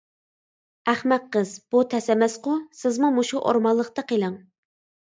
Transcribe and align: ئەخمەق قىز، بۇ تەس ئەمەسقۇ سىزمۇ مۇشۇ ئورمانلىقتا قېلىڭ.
ئەخمەق 0.93 1.27
قىز، 1.35 1.53
بۇ 1.75 1.83
تەس 1.93 2.09
ئەمەسقۇ 2.15 2.57
سىزمۇ 2.81 3.15
مۇشۇ 3.21 3.45
ئورمانلىقتا 3.47 4.11
قېلىڭ. 4.15 4.43